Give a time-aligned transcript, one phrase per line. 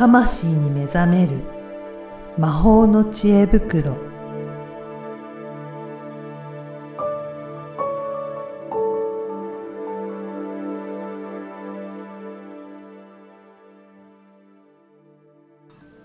[0.00, 1.32] 魂に目覚める
[2.38, 3.98] 魔法の知恵袋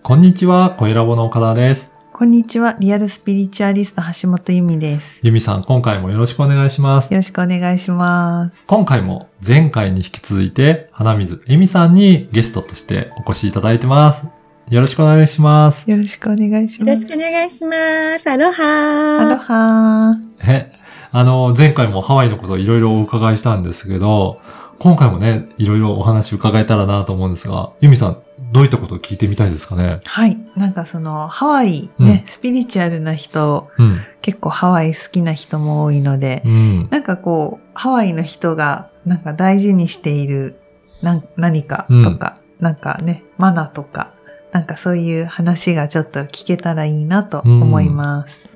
[0.04, 1.93] こんにちは、声ラボの岡田です。
[2.18, 7.13] こんにちはリアルスピリチュアリスト橋本由美ですゆみさん、今回もよろしくお願いします。
[7.13, 14.23] よろしくお願いします今回も前回に引き続いて、花水えみさんにゲストとしてお越しいただいてます。
[14.70, 15.91] よろしくお願いします。
[15.91, 18.29] よろしくお願いしよろしますくお願いします。
[18.29, 20.71] アロハアロハーえ、
[21.12, 24.40] あの、前回もハワイのことをいろいろお伺いしたんですけど、
[24.79, 28.18] 今回もね、いろいろお話伺えたらなと思うんですが、ゆみさん、
[28.55, 30.00] どういったことを聞いてみたいですかね？
[30.05, 30.38] はい。
[30.55, 34.00] なんかその、ハワイね、スピリチュアルな人、うん。
[34.22, 36.88] 結構ハワイ好きな人も多いので、うん。
[36.90, 40.57] なんかこう、ハワイの人が、なんか大事にしている、
[41.02, 44.13] なん何かとか、なんかね、マナとか、
[44.54, 48.49] なんかそういう話がちょっと聞けたらいいなと思います。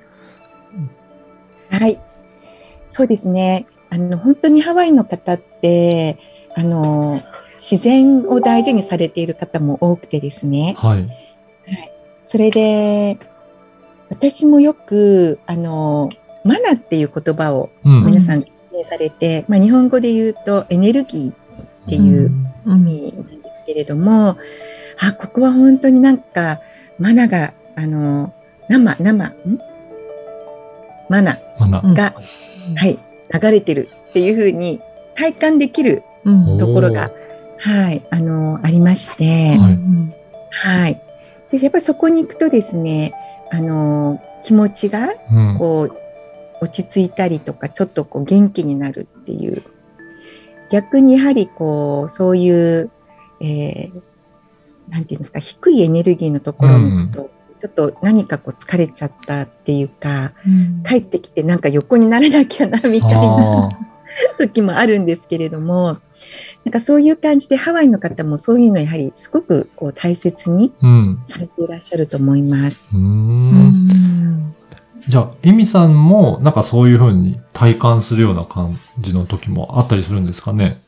[1.70, 2.00] はい。
[2.90, 3.68] そうですね。
[3.90, 6.18] あの、本当にハワイの方って、
[6.56, 7.22] あの、
[7.60, 10.76] 自然を大事にされている方も多くてですね。
[10.78, 11.10] はい。
[12.26, 13.18] それで、
[14.10, 16.10] 私もよく、あの、
[16.44, 18.06] マナっていう言葉をうん。
[18.06, 21.36] 皆さん記念されて、まあ、日本語で言うとエネルギーっ
[21.88, 22.32] ていう
[22.66, 24.38] う意味なんですけれども、
[25.00, 26.62] あ、ここは本当になんか、
[26.98, 28.34] マナが、あの、
[28.70, 29.60] 生、生、ん？
[31.10, 32.14] マナが、
[32.78, 33.00] はい、
[33.34, 34.80] 流れてるっていうふうに
[35.16, 37.12] 体感できるうんところが、
[37.60, 40.14] はい、あの、ありまして、はいうん
[40.52, 41.02] はい。
[41.52, 43.14] で、やっぱりそこに行くとですね、
[43.52, 45.58] あの、気持ちが、うん。
[45.58, 45.96] こう、
[46.62, 49.64] 落ち着いたりとか、ちょっとこう元気になるっていう。
[50.70, 52.92] 逆にやはりこう、そういう、
[53.42, 54.02] えー
[54.90, 57.30] なんていうんですか、低いエネルギーのところに行くと、
[57.60, 63.70] ちょっと何かこう疲れちゃったっていうか、うん帰ってきてなんか横にならなきゃな、みたいなあ
[64.38, 65.98] 時もあるんですけれども、
[66.66, 71.20] なんかそういう感じでハワイの方もそういうのやはりすごくこう大切にーうん。
[71.28, 72.90] されていらっしゃると思います。
[75.08, 80.82] じゃあ、エミさんも、なんかそういう風に体感するような感じの時もあったりするんですかね？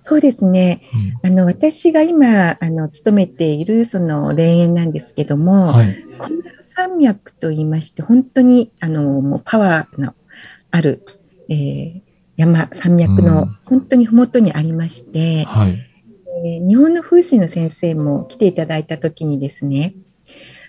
[0.00, 0.82] そうですね。
[1.22, 5.96] うんあの、私が今、あの、勤めているその霊園なんですけども、はい。
[6.18, 10.14] コンラ山脈と言いまして、本当に、あの、もうパワーの
[10.70, 11.04] ある、
[11.48, 12.07] えー
[12.38, 15.84] 山、山脈うんの本当に麓にありまして、はい。
[16.44, 19.94] えー日本の風水の先生も来ていただいたときにですね、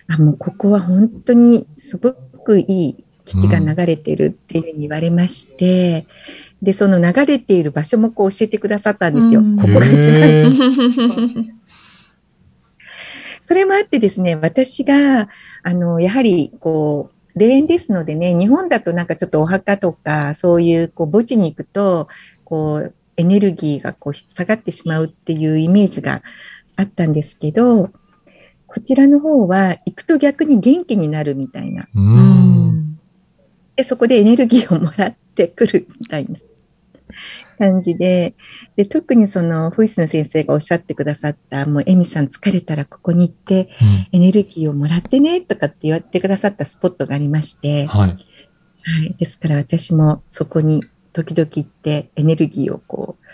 [0.08, 6.08] あ、もうここは本当にすごくいい気が流れてるっていうふうに言われまして、
[6.60, 9.40] で、その流れている場所もこう教えてくださったんですよ。
[9.40, 10.44] うんここが一番
[13.42, 15.28] それもあってですね、私が、
[15.62, 22.08] あの、やはり、こう、霊園ですのでね、日本だとなんかちょっとお墓とか、そういう、こう、墓地に行くと、
[22.44, 26.22] こう、エネルギーがこう下がってしまうっていうイメージが
[26.76, 27.90] あったんですけど、
[28.66, 31.88] こちらの方は行くと逆に元気になるみたいな。
[33.76, 36.38] で、そこでエネルギーをもらってくるみたいな
[37.60, 38.34] 感じで、
[38.74, 43.68] で、特にその、フイスの先生がおっしゃってくださった、もう、エミさん疲れたらここに行って、
[44.12, 48.08] エネルギーをもらってね、とかって言ってくださったスポットがありまして、はい。
[48.08, 48.16] は
[49.04, 49.14] い。
[49.18, 50.82] ですから私もそこに
[51.12, 53.24] 時々行ってエネルギーをこう、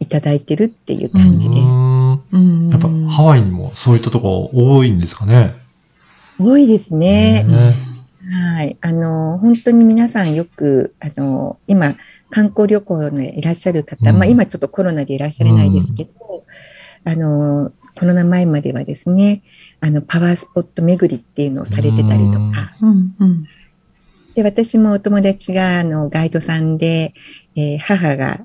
[0.00, 5.54] いただいてるっていう感じでうーんうんやっぱハワイにもそういったとこ多いんですかね。
[6.38, 7.44] 多いですね。
[7.44, 7.74] ね
[8.30, 8.76] はい。
[8.80, 11.94] あの、本当に皆さんよく、あの、今、
[12.30, 16.44] 観光旅行でいらっしゃる方、うんまあ今ちょっとコロナでいらっしゃれないですけど、
[17.04, 19.42] あの、コロナ前まではですね、
[19.80, 23.44] あの、パワースポット巡りっていうのをされてたりとか、うんうん
[24.34, 27.14] で、私もお友達が、あの、ガイドさんで、
[27.54, 28.40] えー母が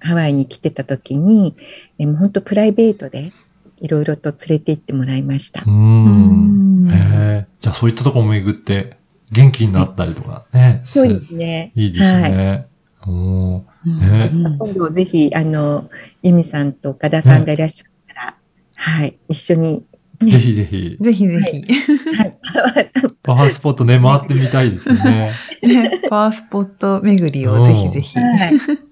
[0.00, 1.54] ハワイに来てた時に、
[1.98, 3.32] えーもう本当プライベートで
[3.78, 5.70] いろいろと連れて行ってもらいましたう。
[5.70, 7.46] んんへえ。
[7.60, 8.96] じゃあそういったとこも巡って
[9.30, 10.82] 元気になったりとかね。
[10.84, 11.72] そうですね。
[11.74, 12.66] いいですはい。
[13.06, 13.12] ね。
[13.12, 15.88] おーうんねうん今度ぜひ、あの、
[16.22, 18.36] ユミさんと岡田さんがいらっしゃったら、
[18.74, 19.84] はい、一緒に、
[20.20, 20.96] ねぜひぜひ。
[21.00, 22.38] ぜひぜひ、はい、
[23.22, 25.30] パワースポットね、回ってみたいですよね。
[25.62, 28.18] ね、パワースポット巡りをぜひぜひ。
[28.18, 28.86] はい。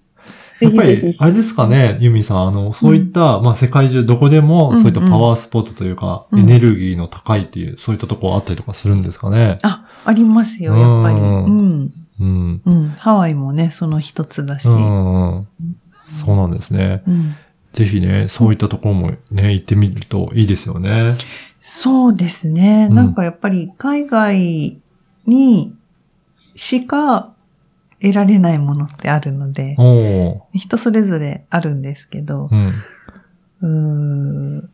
[0.60, 9.58] やっぱりあれですかね、ユミさん、あの、そういった、まあ世界中どこでも、うんそういったパワースポットというか、うんエネルギーの高いっていう、そういったとこあったりとかするんですかね。
[9.62, 11.16] あ、ありますよ、やっぱり。
[11.16, 11.92] ううんん。
[12.20, 12.62] うん。
[12.64, 12.88] うん。
[12.90, 14.68] ハワイもね、その一つだし。
[14.68, 15.48] うん。
[16.08, 17.02] そうなんですね。
[17.06, 17.36] うん
[17.74, 21.14] ぜひね、そういったところもね、行ってみるといいですよね。
[21.60, 22.86] そうですね。
[22.88, 24.80] うんなんかやっぱり海外
[25.26, 25.74] に
[26.54, 27.34] しか
[28.00, 29.76] 得られないものってあるので。
[30.54, 32.48] 人それぞれあるんですけど
[33.60, 34.70] う、ん。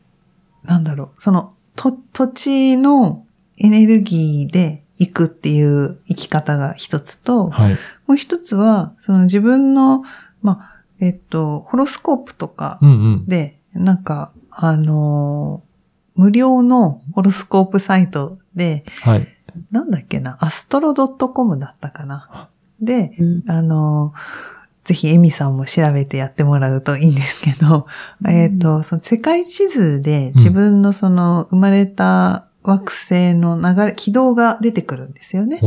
[0.64, 3.24] なんだろう、その、と、土地の
[3.56, 7.72] エネルギーで行くっていう生き方が一つと、はい。
[8.06, 10.04] もう一つは、その自分の、
[10.42, 13.26] まあ、えっと、ホロスコープとかうんうん。
[13.26, 15.70] で、なんか、あのー
[16.16, 19.28] 無料のホロスコープサイトで、はい。
[19.70, 22.50] なんだっけな、アストロ .com だったかな。
[22.82, 27.86] で、うんあのーぜひエミさんも調べてやってもらうといいんですけど、
[28.28, 35.58] えっと、その世界地図で自分のその生まれた惑星の流れ、軌道が出てくるんですよね。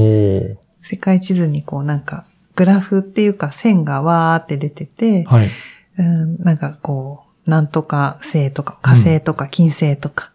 [0.82, 2.26] 世界地図にこうなんか、
[2.56, 5.50] グラフっていうか線がわーって出てて、はい。
[5.98, 10.32] うん、なんかこう、なんとか星とか火星とか金星とか。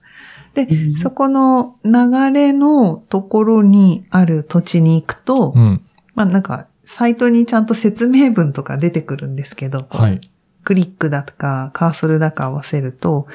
[0.55, 1.93] で、うんそこの流
[2.33, 5.83] れのところにある土地に行くと、うん。
[6.15, 10.21] まあなんか、サイトにちゃんと説明文とか出てくるんですけど、はい。
[10.65, 13.27] クリックだとかカーソルだか合わせると、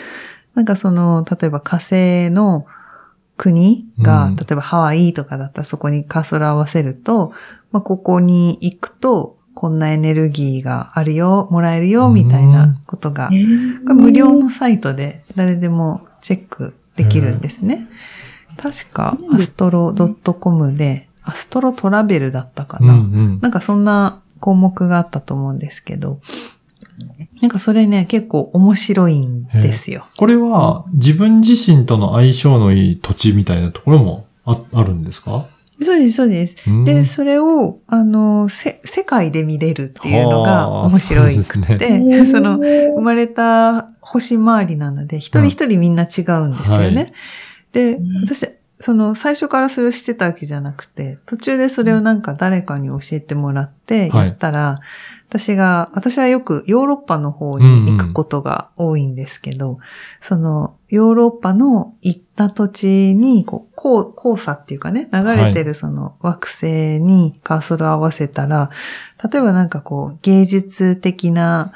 [0.55, 2.65] なんかその、例えば火星の
[3.37, 7.33] 国が、うん例えばハワイとかだったらそこにカーソル合わせると、
[7.71, 17.87] まあここに行くと、こんなエネルギーがあるよ、もらえるよ、みたいなことが、これ無料のサイトで誰でもチェックできるんですね。
[18.57, 22.93] 確か、アストロ .com で、アストロトラベルだったかうんな。
[22.93, 23.39] うん。
[23.41, 26.19] なんかそんな項目があったと思うんですけど、
[27.43, 30.05] なんかそれね、結構面白いんですよ。
[30.15, 35.49] これは自分自身との相性のいい土地みたいなところもああるんですか？
[35.81, 36.55] そうです、そうです。
[36.65, 36.83] うん。
[36.85, 46.95] で、それを、あの、せ、世界で見れるっていうのがはあ面白いくそうですて、 その、生まれた星回りなので、一人一人みんな違うんですよね。
[46.95, 47.13] はい。
[47.73, 48.47] でうん、私、
[48.79, 54.27] その、最初からそれをしてたわけじゃなくて、途中でそれをなんか誰かに教えてもらって、はい。
[54.27, 54.79] やったら、
[55.29, 59.79] 私が、私はよくヨーロッパの方に行くことが多いんですけど、
[60.21, 68.69] その、ヨーロッパの行った土地に、こう、こう黄砂っていうかね、流れてるその惑星にカーソルを合わせたら、
[69.31, 71.73] 例えばなんかこう、芸術的な、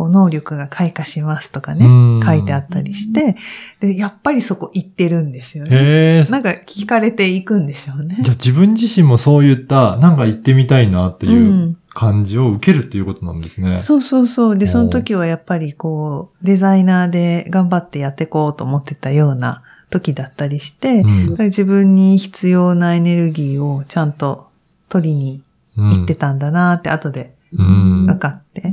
[0.00, 3.36] こう、能力が開花しますとかねうん、書いてあったりして、
[3.80, 6.24] で、やっぱりそこ行ってるんですよね。
[6.30, 8.16] なんか聞かれていくんでしょうね。
[8.22, 13.82] じゃあ自分自身もそういった、なんか行ってみたいなってういうん感じを受けるっていうことなんですね。
[13.82, 14.58] そうそうそう。
[14.58, 24.48] で、その時はやっぱりこう、デザイナーで頑張ってやっていこうと思ってたような時だったりして、うん自分に必要なエネルギーをちゃんと
[24.88, 25.42] 取りに
[25.76, 28.06] 行ってたんだなって後でうん。
[28.06, 28.72] 分かって。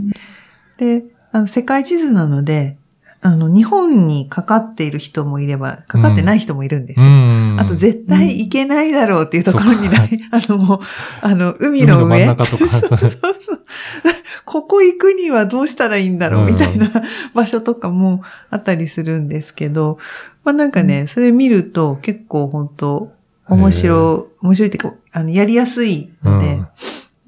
[0.77, 1.03] で、
[1.37, 2.77] あの、世界地図なので、
[3.21, 7.05] あの、日本にかかっている人もいれば、かかってない人もいるんですよ。
[7.05, 7.57] うん。
[7.59, 10.79] あと絶対行けないだろうっていうところにない、あのもう、
[11.21, 12.25] あの、海海の真んの上。
[12.25, 12.65] 中とか。
[12.79, 13.61] そうそう。
[14.45, 16.89] ここ行くにはどうしたらいいんだろううんみたいな
[17.35, 19.99] 場所とかもあったりするんですけど、
[20.43, 23.11] まあなんかね、それ見ると結構本当
[23.47, 26.67] 面白い、面白いっていうか、あの、やりやすいので、うん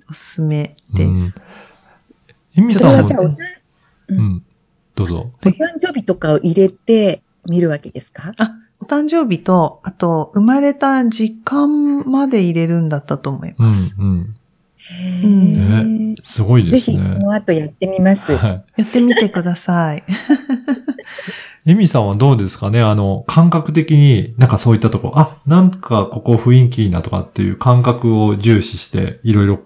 [0.10, 1.40] おすすめです。
[2.58, 3.36] エミそさんは、れはじゃあお誕
[4.10, 4.44] うん。
[4.96, 5.32] どうぞ。
[5.46, 8.34] お誕生日とかを入れて見るわけですか？
[8.38, 14.36] あ、お誕生日と、あと、生まれた時間まで入れるんだったと思いうんます。、うん。
[14.78, 17.16] へうんーすごいぜひ、ですね。
[17.20, 18.36] この後やってみます。
[18.36, 18.64] はい。
[18.78, 20.04] やってみてください。
[21.66, 22.82] エミさんはどうですかね？
[22.82, 29.60] あの、感覚的になんかそういったところ、あ、なんかここ雰囲気いいなとかっていう感覚を重視していろいろ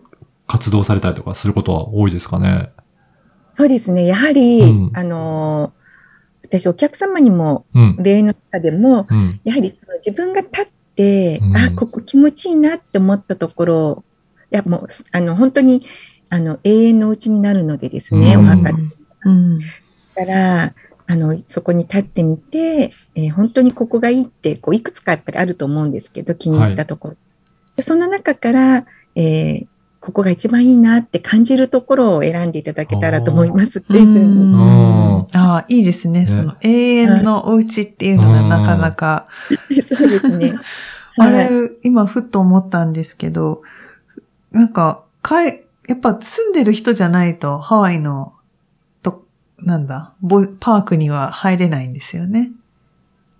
[0.47, 2.69] 活動されたりとかすることは多いですかね？
[3.55, 4.05] そうですね。
[4.05, 5.83] やはり、うんあのー
[6.45, 7.95] 私、お客様にも、うん。
[7.99, 9.39] 例の中でも、うん。
[9.43, 14.03] やはりその自分が立って、うんあ、ここ気持ちいいなって思ったところ、
[14.51, 15.83] いや、もう、あの、本当に、
[16.29, 18.77] あの、永遠のうちになるのでですね、うんお墓だ
[19.25, 19.59] うん。
[20.13, 20.73] から、
[21.07, 27.15] あの、そこに立ってみて、えー本当にここがいいって、こう、いくつかやっぱりあると思うんですけど、気に入ったところ。
[27.77, 29.67] でその中から、えー
[30.03, 34.19] ここが一番いいなって感じるところを選んでいただけたらと思いますっていうふうに。
[34.19, 36.25] うんうんああ、いいですね。
[36.25, 39.27] ねその永遠のお家っていうのがなかなか。
[39.87, 40.55] そうですね。
[41.17, 43.61] あはいれ、今ふっと思ったんですけど、
[44.51, 48.33] なんか、かえ、やっぱ住んでる人じゃないとハワイの、
[49.03, 49.23] と、
[49.59, 52.51] なんだ、ボパークには入れないんですよね。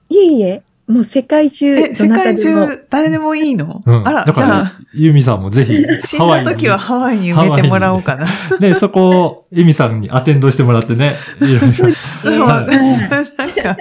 [0.07, 2.67] いえいえ、もう世界中、え、世どなた界でも。
[2.67, 4.07] 中誰でもいいの、うん。
[4.07, 5.73] あら、だからじゃあ、、ユミさんもぜひ、
[6.05, 8.27] 死んだ時はハワイに埋めてもらおうかな。
[8.59, 11.15] ね、そこを、エミさんにアテンドしてもらってね。
[11.39, 13.77] いろいろそう、はなんか、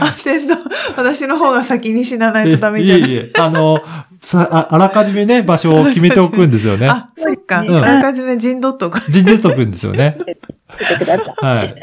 [0.00, 0.54] アテンド、
[0.96, 3.78] 私の方が先に死なないとダメじゃないいえいえ、あの、
[4.20, 6.88] さあ、あらかじめね、場所を決めておくんですよね。
[6.88, 7.62] あ、そっか。
[7.62, 9.00] うんあらかじめ陣取っとく。
[9.10, 10.16] 陣取っとくんですよね。
[10.78, 11.46] てください。
[11.46, 11.74] はい。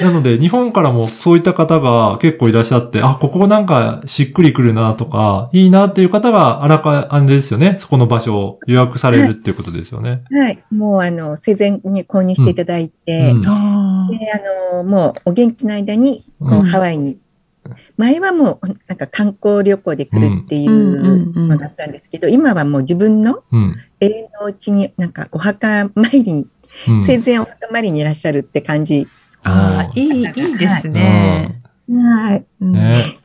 [0.00, 7.76] なので、日本からもそういった方が結構いらっしゃって、あ、ここなんかしっくりくるなとか、いいなっていう方があらか、あれですよね。
[7.78, 10.22] そこの場所を予約されるっていうことですよね。
[10.30, 10.62] はい。
[10.70, 14.40] もう、あの、生前に購入していただいて、うんあで、あ
[14.74, 17.18] の、もう、お元気の間に、こう、うんハワイに、
[17.96, 23.76] 前はもう、なんか観光旅行で来るっていうんうんうんうんうのだったんですけど、今はもう自分のうん。
[24.00, 26.46] 永遠のうちに、なんか、お墓参りに、
[26.88, 27.04] うん。
[27.06, 29.06] 生前お墓参りにいらっしゃるって感じ。
[29.48, 31.62] あー、いい、いいですね。
[31.88, 32.44] はい。
[32.60, 33.18] うんね。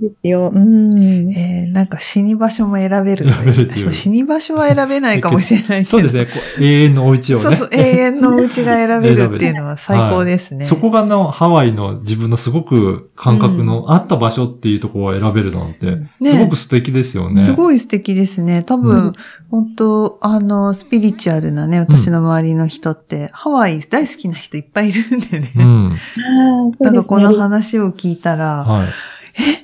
[0.00, 0.52] ですよ。
[0.54, 1.32] うん。
[1.32, 5.90] えーなんか死に場所も選べると選べるっていう私も死に場所は選べないかもしれないけど。
[5.90, 6.26] そうですね。
[6.26, 7.42] こう永遠のお家をね。
[7.44, 10.64] そうそう、永遠のお家が選べるっていうのは最高ですね。
[10.66, 17.40] そこがのハワイの自分のすごく感覚のあった場所っていうところを選べるなんて、ねすごく素敵ですよね。
[17.42, 18.62] すごい素敵ですね。
[18.62, 19.12] 多う分ん、
[19.50, 25.52] 本当あの、スピリチュアルなね、私の周りの人って、ハワイ大好きな人いっぱいいるんでね。
[25.56, 25.92] うん。
[25.92, 27.36] ああ、そなうんですかこのね。
[27.36, 28.88] 話を聞いたら、はい。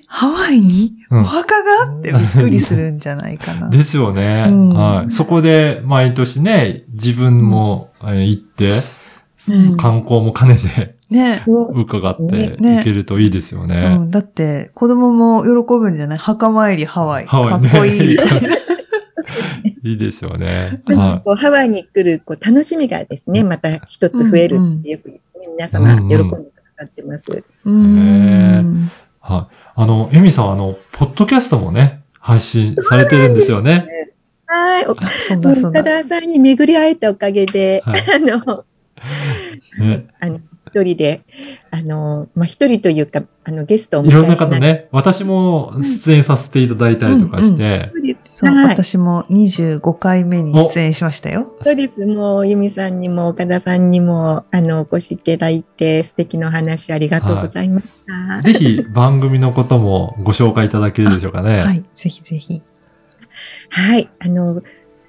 [0.07, 3.69] ハワイにうんお墓がってびっくりするんじゃないかな。
[3.71, 4.47] ですよね。
[4.49, 5.11] うんはい。
[5.11, 8.71] そこで毎年ね、自分もえー行って、
[9.49, 10.61] うん観光も兼ねて
[11.11, 11.43] そね。
[11.49, 13.97] う伺ってねいけるといいですようね。
[13.99, 16.19] ん、だって、子供も喜ぶんじゃない？
[16.19, 17.27] 墓参りハワイ。
[17.27, 18.55] ハワイねかっこいいみたいな。
[19.85, 20.81] いいですよね。
[20.87, 25.19] はこうハワイに来るこう楽しみがですね、また一つ増えるってよく、
[25.57, 26.37] 皆様喜んでくだ
[26.79, 27.27] さってます。
[27.33, 28.85] うーん。
[28.87, 28.91] い。
[29.21, 29.55] はい。
[29.75, 33.87] あの、エミさん、あの、ポッドキャストもね、配信されてるんですよね。
[34.47, 34.87] はい。
[34.87, 35.07] 岡
[35.83, 36.03] だ。
[36.03, 38.65] 田さんに巡り会えたおかげで、はいあの、
[39.79, 41.23] ねあの、一人で、
[41.71, 44.37] あの、まあ、一人というか、あの、ゲストをいろんな。
[44.37, 48.12] 方ね、私も出演させていただいたりとかして、そうです。
[48.43, 48.67] そう、はい。
[48.67, 51.55] 私も25回目に出演しましたよ。
[51.63, 52.05] そうです。
[52.05, 58.43] もう、由美さんにも岡田さんにも、あの、お越しいただいて、素敵なお話ありがとうございました。
[58.43, 61.63] ぜひ番組のこともご紹介いただけるでしょうかね。
[61.63, 62.63] はい、ぜひぜひ。
[63.71, 64.63] はい、あの、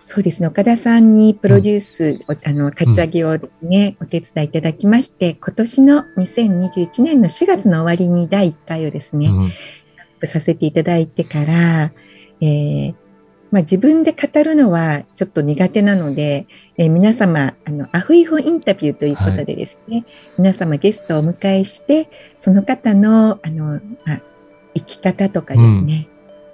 [0.05, 9.51] そうですね、岡田さんにプロデュース、おあの立ち上げをですね、お手伝いいただきまして、今年の2021年の4月の終わりに第1回をですね、うん
[10.25, 11.91] させていただいてから、
[12.39, 12.95] えー
[13.53, 20.05] まあ、自分で語るのはちょっと苦手なので、えー皆様、あの、アフイフインタビューということでですね、
[20.39, 24.21] 皆様ゲストをお迎えして、その方の、あの、まあ、
[24.73, 26.07] 生き方とかですね、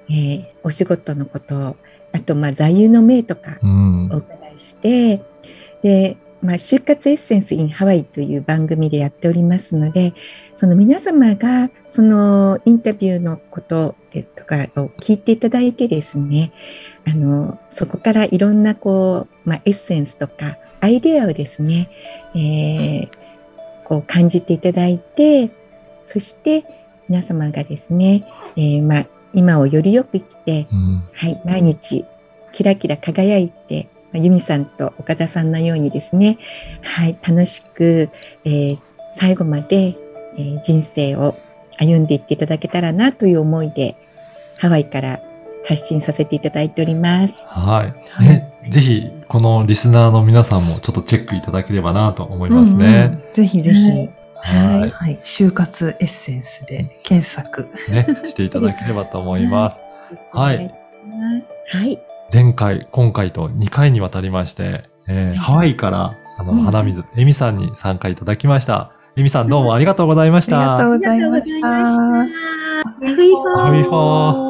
[0.10, 1.78] えーお仕事のこと、
[2.12, 4.10] あと、まあ、座右の銘とかうん。
[4.12, 5.22] お伺いして、
[5.82, 10.14] で、まあ、就活エッセンス in ハワイという番組でやっておりますので、
[10.54, 16.52] その皆様がそのインタビューのことでとかを聞いていただいてですね、
[17.08, 21.90] あの、そこからいろんなこう、まあ、エッセンスとかアイデアをですね、
[22.36, 23.20] えー
[23.90, 25.50] こう感じていただいて、
[26.06, 26.64] そして
[27.08, 28.24] 皆様がですね、
[28.56, 31.04] えーまあ、今をよりよく生きて、うん。
[31.12, 32.06] はい、毎日
[32.52, 36.38] キラキラ輝いて、まあ由美さんと岡田さんのようにですね、
[36.84, 38.10] はい、楽しく、
[38.46, 38.80] えー
[39.12, 39.96] 最後まで、
[40.36, 41.36] えー人生を
[41.80, 43.96] 歩んでいっていただけたらなという思いで、
[44.58, 45.22] ハワイから
[45.66, 47.48] 発信させていただいております。
[47.50, 47.86] は
[48.20, 48.24] い。
[48.24, 53.22] ね、ぜひ、このリスナーの皆さんもちょっとチェックいただければなと思いますうんね。
[53.28, 54.10] うんぜひぜひ、はい
[54.42, 54.92] はい。
[54.92, 57.68] はい、就活エッセンスで検索。
[57.90, 59.80] ね、していただければと思います。
[60.34, 60.74] はい。
[61.72, 62.00] はい。
[62.32, 68.92] 前回、今回と2回にわたりまして、えーはいハワイから、あの、うん花水、エミさんに参加いただきました。
[69.16, 70.76] エミさんどうもありがとうございました。
[70.76, 71.68] ありがとうございました。
[71.68, 73.16] ありがとうございました。
[73.16, 74.49] ふいほーふいほー